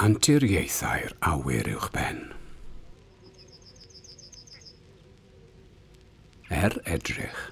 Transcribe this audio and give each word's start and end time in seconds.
anturiaethau'r 0.00 1.12
awyr 1.28 1.66
uwch 1.74 1.90
ben. 1.92 2.20
Er 6.60 6.76
edrych, 6.94 7.42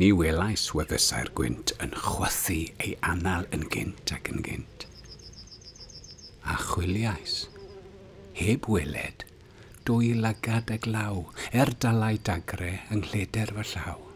ni 0.00 0.08
welais 0.16 0.64
weddysau'r 0.78 1.28
gwynt 1.36 1.74
yn 1.84 1.92
chwythu 2.06 2.58
ei 2.86 2.94
anal 3.12 3.44
yn 3.56 3.68
gynt 3.76 4.14
ac 4.16 4.32
yn 4.32 4.40
gynt. 4.46 4.88
A 6.48 6.56
chwiliais, 6.64 7.42
heb 8.40 8.70
weled, 8.72 9.26
dwy 9.84 10.14
lagad 10.16 10.72
y 10.72 10.80
glaw, 10.86 11.26
er 11.52 11.76
dalai 11.84 12.16
dagre 12.30 12.78
yng 12.88 13.04
nghleder 13.04 13.52
fy 13.60 13.68
llaw. 13.74 14.09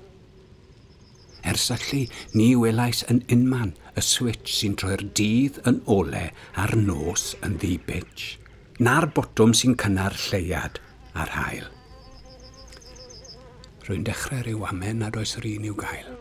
Ers 1.45 1.69
allu, 1.75 2.07
ni 2.33 2.55
welais 2.57 3.03
yn 3.13 3.21
unman 3.35 3.75
y 3.95 4.03
switch 4.05 4.49
sy'n 4.57 4.77
troi'r 4.81 5.05
dydd 5.18 5.61
yn 5.68 5.82
ole 5.93 6.31
a'r 6.61 6.73
nos 6.81 7.35
yn 7.45 7.59
ddibitch, 7.61 8.39
na'r 8.81 9.11
botwm 9.17 9.53
sy'n 9.57 9.77
cynnar 9.81 10.17
lleiad 10.27 10.81
a'r 11.13 11.35
hael. 11.37 11.68
Rwy'n 13.85 14.07
dechrau 14.09 14.41
rhyw 14.41 14.65
amen 14.71 15.03
nad 15.04 15.18
oes 15.21 15.37
yr 15.37 15.51
un 15.53 15.68
i'w 15.68 15.77
gael. 15.85 16.13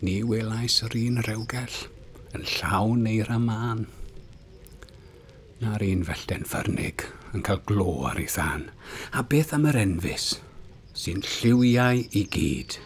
Ni 0.00 0.20
welais 0.24 0.78
yr 0.86 0.94
un 1.02 1.24
rewgell 1.26 1.80
yn 2.38 2.46
llawn 2.54 3.08
eira 3.10 3.40
man 3.42 3.88
na'r 5.60 5.82
un 5.84 6.06
fellten 6.08 6.46
ffyrnig 6.48 7.10
yn 7.34 7.44
cael 7.46 7.62
glo 7.68 8.06
ar 8.10 8.20
ei 8.20 8.28
than. 8.30 8.68
A 9.14 9.22
beth 9.22 9.54
am 9.56 9.68
yr 9.70 9.78
enfus, 9.80 10.32
sy'n 10.96 11.22
lliwiau 11.26 12.02
i 12.16 12.24
gyd? 12.36 12.78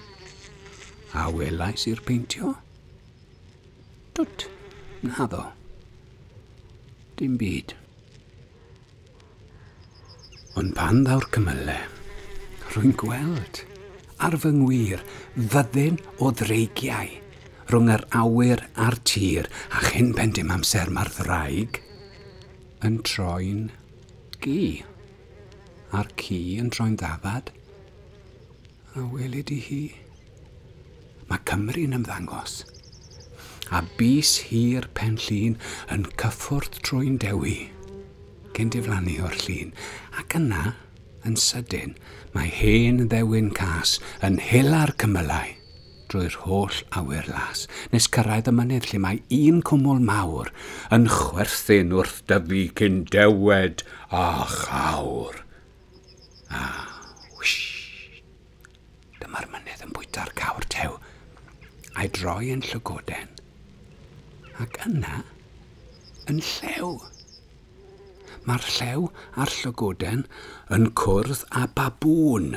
A 1.15 1.29
welais 1.33 1.87
i'r 1.91 2.03
peintio? 2.05 2.55
Dwt, 4.15 4.49
naddo. 5.07 5.45
Dim 7.19 7.39
byd. 7.39 7.77
Ond 10.59 10.75
pan 10.77 11.03
ddaw'r 11.07 11.29
cymylau, 11.35 11.87
rwy'n 12.75 12.95
gweld 12.99 13.65
ar 14.25 14.37
fy 14.41 14.51
ngwir 14.55 15.03
fyddin 15.37 15.99
o 16.23 16.31
ddreigiau 16.39 17.11
rhwng 17.71 17.91
yr 17.95 18.05
awyr 18.21 18.63
a'r 18.85 18.97
tir 19.11 19.49
a 19.75 19.83
chyn 19.89 20.13
pendym 20.17 20.53
amser 20.55 20.93
mae'r 20.95 21.11
ddraig 21.17 21.81
yn 22.87 23.01
troi'n 23.09 23.65
gi, 24.45 24.85
a'r 25.97 26.11
ci 26.21 26.39
yn 26.61 26.71
troi'n 26.75 26.99
ddafad. 27.01 27.51
A 28.95 29.05
weled 29.11 29.51
i 29.55 29.59
hi, 29.65 29.83
mae 31.31 31.41
Cymru'n 31.49 31.97
ymddangos, 31.99 32.61
a 33.75 33.81
bus 33.99 34.37
hir 34.51 34.87
pen 34.99 35.17
llun 35.27 35.57
yn 35.95 36.07
cyffwrdd 36.21 36.79
trwy'n 36.85 37.19
dewi, 37.25 37.57
gen 38.55 38.71
diflannu 38.75 39.17
o'r 39.25 39.41
llun, 39.47 39.73
ac 40.21 40.37
yna, 40.39 40.75
yn 41.25 41.41
sydyn, 41.41 41.97
mae 42.37 42.53
hen 42.53 43.07
ddewin 43.09 43.51
cas 43.57 43.97
yn 44.27 44.39
hila'r 44.51 44.93
cymylau 45.01 45.64
drwy'r 46.11 46.37
holl 46.45 46.81
awyr 47.01 47.29
las, 47.31 47.65
nes 47.93 48.09
cyrraedd 48.17 48.51
y 48.51 48.55
mynydd 48.57 48.89
lle 48.91 49.01
mae 49.05 49.21
un 49.37 49.61
cwmwl 49.69 50.03
mawr 50.09 50.51
yn 50.95 51.09
chwerthin 51.13 51.95
wrth 51.97 52.21
dyfu 52.31 52.65
cyn 52.81 53.01
dewed 53.13 53.85
a 54.11 54.25
chawr. 54.51 55.41
A 56.55 56.65
wish, 57.39 58.23
dyma'r 59.23 59.49
mynydd 59.53 59.87
yn 59.87 59.95
bwyta'r 59.97 60.35
cawr 60.39 60.69
tew, 60.75 60.99
a'i 61.95 62.11
droi 62.19 62.53
yn 62.55 62.63
llygoden. 62.69 63.33
Ac 64.63 64.79
yna, 64.87 65.25
yn 66.31 66.39
llew. 66.45 66.95
Mae'r 68.45 68.69
llew 68.77 69.09
a'r 69.41 69.51
llygoden 69.57 70.27
yn 70.77 70.91
cwrdd 71.01 71.47
a 71.57 71.65
babŵn 71.79 72.55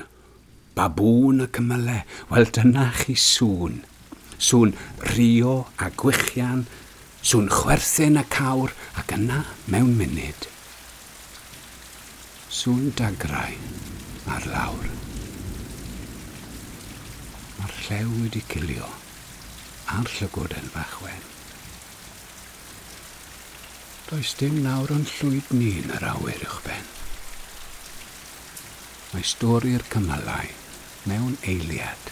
babŵn 0.78 1.46
y 1.46 1.48
ymyle, 1.62 2.02
wel 2.32 2.50
dyna 2.54 2.90
chi 3.00 3.16
sŵn. 3.18 3.82
Sŵn 4.38 4.76
rio 5.16 5.56
a 5.82 5.90
gwychian, 6.02 6.68
sŵn 7.26 7.50
chwerthin 7.52 8.20
a 8.22 8.24
cawr 8.36 8.76
ac 9.02 9.16
yna 9.18 9.42
mewn 9.74 9.96
munud. 9.98 10.46
Sŵn 12.54 12.94
dagrau 13.00 13.58
ar 14.36 14.46
lawr. 14.54 14.92
Mae'r 17.58 17.76
llew 17.88 18.14
wedi 18.22 18.44
cilio 18.52 18.92
a'r 19.96 20.14
llygoden 20.14 20.70
fachwen. 20.76 21.26
Does 24.08 24.36
dim 24.40 24.62
nawr 24.64 24.94
yn 24.96 25.04
llwyd 25.18 25.50
ni 25.58 25.74
yn 25.82 25.92
yr 25.98 26.06
awyr 26.14 26.46
uwchben. 26.48 26.86
Mae 29.12 29.26
stori'r 29.28 29.84
cymalau 29.92 30.54
mewn 31.08 31.38
eiliad 31.48 32.10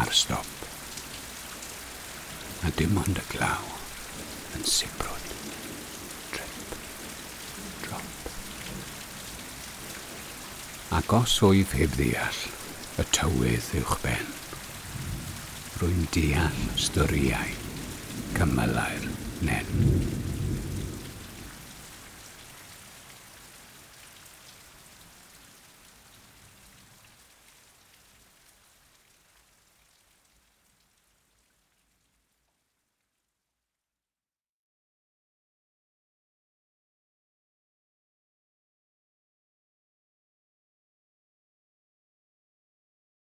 ar 0.00 0.12
stop. 0.14 0.46
A 2.64 2.70
dim 2.78 2.96
ond 3.00 3.18
y 3.20 3.24
glaw 3.32 3.66
yn 4.56 4.66
sibrwd. 4.68 5.32
Trip, 6.34 6.76
drop. 7.84 8.28
Ac 11.00 11.16
os 11.18 11.36
oedd 11.48 11.74
heb 11.78 11.98
ddeall, 11.98 12.40
y 13.02 13.06
tywydd 13.18 13.72
uwch 13.82 13.96
ben. 14.04 14.30
Rwy'n 15.80 16.06
deall 16.14 16.62
storiau 16.78 17.58
cymylau'r 18.38 19.10
nen. 19.46 20.33